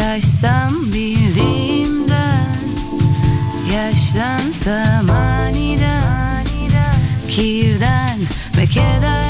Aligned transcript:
Şaşsam 0.00 0.92
bildiğimden 0.92 2.46
Yaşlansam 3.74 5.10
aniden 5.10 6.44
Kirden 7.30 8.18
ve 8.56 8.66
keder 8.66 9.29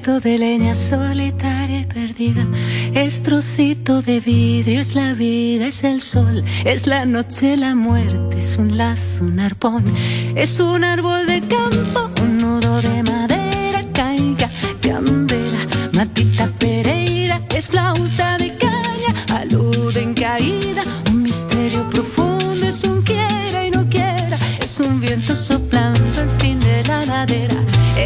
Resto 0.00 0.20
de 0.20 0.38
leña 0.38 0.74
solitaria 0.74 1.80
y 1.80 1.84
perdida. 1.84 2.46
Es 2.94 3.22
trocito 3.22 4.00
de 4.00 4.20
vidrio, 4.20 4.80
es 4.80 4.94
la 4.94 5.12
vida, 5.12 5.66
es 5.66 5.84
el 5.84 6.00
sol, 6.00 6.42
es 6.64 6.86
la 6.86 7.04
noche, 7.04 7.54
la 7.58 7.74
muerte, 7.74 8.40
es 8.40 8.56
un 8.56 8.78
lazo, 8.78 9.24
un 9.24 9.40
arpón. 9.40 9.92
Es 10.36 10.58
un 10.58 10.84
árbol 10.84 11.26
del 11.26 11.46
campo, 11.46 12.09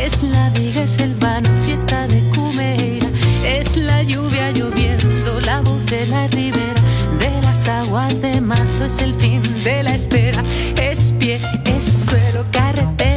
es 0.02 0.22
la 0.22 0.50
viga, 0.50 0.82
es 0.82 0.98
el 0.98 1.14
vano, 1.14 1.48
fiesta 1.64 2.06
de 2.06 2.20
Cumeira. 2.34 3.06
Es 3.46 3.76
la 3.76 4.02
lluvia 4.02 4.50
lloviendo, 4.50 5.40
la 5.40 5.60
voz 5.60 5.86
de 5.86 6.06
la 6.06 6.26
ribera. 6.28 6.80
De 7.18 7.30
las 7.42 7.68
aguas 7.68 8.20
de 8.20 8.40
marzo 8.40 8.84
es 8.84 9.00
el 9.00 9.14
fin 9.14 9.42
de 9.62 9.82
la 9.82 9.94
espera. 9.94 10.42
Es 10.82 11.12
pie, 11.18 11.38
es 11.64 11.84
suelo, 11.84 12.44
carretera, 12.50 13.13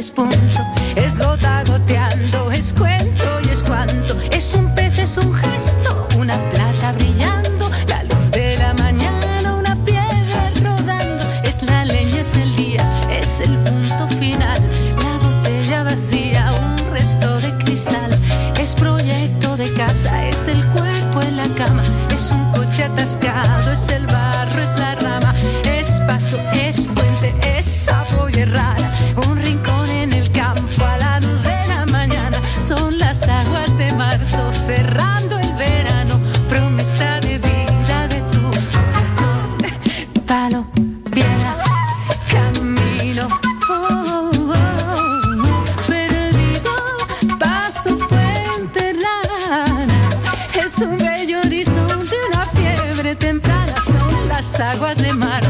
es 0.00 0.10
punto, 0.10 0.66
es 0.96 1.18
gota 1.18 1.62
goteando, 1.66 2.50
es 2.50 2.72
cuento 2.72 3.38
y 3.44 3.50
es 3.50 3.62
cuanto, 3.62 4.16
es 4.30 4.54
un 4.54 4.74
pez, 4.74 4.98
es 4.98 5.18
un 5.18 5.34
gesto, 5.34 6.08
una 6.18 6.38
plata 6.48 6.92
brillando, 6.92 7.70
la 7.86 8.02
luz 8.04 8.30
de 8.30 8.56
la 8.56 8.72
mañana, 8.72 9.56
una 9.56 9.76
piedra 9.84 10.50
rodando, 10.64 11.22
es 11.44 11.62
la 11.64 11.84
leña, 11.84 12.22
es 12.22 12.34
el 12.34 12.56
día, 12.56 12.82
es 13.10 13.40
el 13.40 13.54
punto 13.58 14.08
final, 14.18 14.58
la 14.96 15.18
botella 15.18 15.82
vacía, 15.82 16.50
un 16.50 16.92
resto 16.92 17.38
de 17.38 17.52
cristal, 17.62 18.18
es 18.58 18.74
proyecto 18.74 19.58
de 19.58 19.70
casa, 19.74 20.26
es 20.26 20.48
el 20.48 20.64
cuerpo 20.68 21.20
en 21.20 21.36
la 21.36 21.48
cama, 21.58 21.82
es 22.14 22.30
un 22.30 22.42
coche 22.52 22.84
atascado, 22.84 23.70
es 23.70 23.90
el 23.90 24.06
barro, 24.06 24.19
aguas 54.60 54.98
de 54.98 55.12
marzo, 55.12 55.49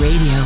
Radio. 0.00 0.44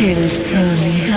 El 0.00 0.30
sonido 0.30 1.16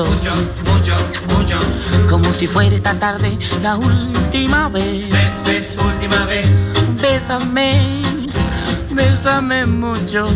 Mucho, 0.00 0.06
mucho, 0.06 0.34
mucho, 0.64 0.94
mucho. 1.36 2.08
como 2.08 2.32
si 2.32 2.46
fuera 2.46 2.74
esta 2.74 2.98
tarde 2.98 3.38
la 3.62 3.76
última 3.76 4.70
vez. 4.70 5.10
Ves, 5.10 5.44
ves, 5.44 5.76
última 5.76 6.24
vez. 6.24 6.48
Bésame, 7.02 8.00
bésame 8.90 9.66
mucho. 9.66 10.30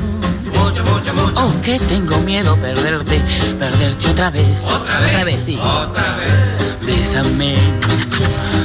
Mucho, 0.52 0.84
mucho, 0.84 1.14
mucho. 1.14 1.32
Oh, 1.36 1.62
que 1.62 1.78
tengo 1.80 2.18
miedo 2.18 2.54
perderte, 2.56 3.18
perderte 3.58 4.10
otra 4.10 4.30
vez. 4.30 4.66
Otra 4.68 5.00
vez. 5.00 5.08
Otra 5.08 5.24
vez, 5.24 5.42
sí. 5.42 5.58
Otra 5.58 6.16
vez. 6.16 6.86
Bésame, 6.86 7.56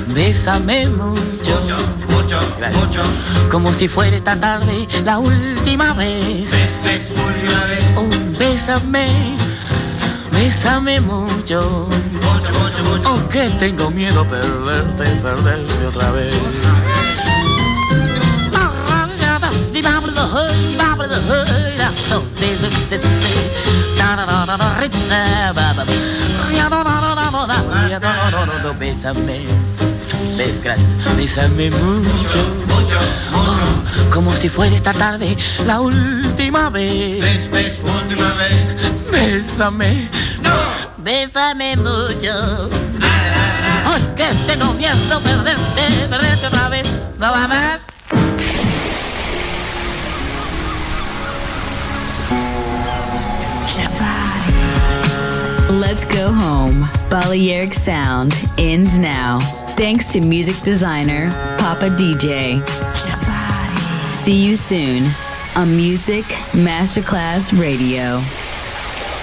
bésame 0.07 0.87
mucho. 0.87 1.21
Mucho, 1.61 1.77
mucho, 2.09 2.39
Gracias. 2.59 2.83
mucho. 2.83 3.01
Como 3.49 3.71
si 3.71 3.87
fuera 3.87 4.17
esta 4.17 4.37
tarde 4.37 4.89
la 5.05 5.19
última 5.19 5.93
vez. 5.93 6.51
Ves, 6.51 6.73
ves, 6.83 7.11
última 7.11 7.63
vez. 7.65 7.95
Oh, 7.95 8.37
bésame, 8.37 9.37
Bésame 10.41 10.99
mucho, 11.01 11.87
aunque 13.05 13.47
tengo 13.59 13.91
miedo 13.91 14.21
a 14.21 14.25
perderte, 14.27 15.05
perderte 15.21 15.85
otra 15.85 16.09
vez. 16.13 16.33
Bésame, 28.79 29.41
desgracia, 30.37 30.85
bésame 31.15 31.69
mucho, 31.69 32.39
oh, 33.31 34.11
como 34.11 34.35
si 34.35 34.49
fuera 34.49 34.75
esta 34.75 34.91
tarde 34.93 35.37
la 35.67 35.81
última 35.81 36.69
vez. 36.71 37.21
Bésame 39.11 40.09
bésame 41.03 41.75
mucho. 41.77 42.69
Que 44.15 44.25
tengo 44.47 44.73
miedo 44.73 45.19
perderte, 45.21 46.07
perderte 46.09 46.47
otra 46.47 46.69
vez. 46.69 46.87
¿No 47.17 47.31
va 47.31 47.47
más? 47.47 47.87
Let's 55.69 56.05
go 56.05 56.31
home. 56.31 56.85
Balearic 57.09 57.73
Sound 57.73 58.33
ends 58.57 58.97
now. 58.97 59.39
Thanks 59.77 60.07
to 60.09 60.21
music 60.21 60.57
designer 60.63 61.29
Papa 61.57 61.89
DJ. 61.89 62.61
See 64.13 64.45
you 64.45 64.55
soon 64.55 65.09
on 65.55 65.75
Music 65.75 66.25
Masterclass 66.53 67.57
Radio. 67.57 68.21